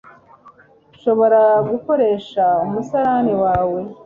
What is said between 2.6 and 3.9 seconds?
umusarani wawe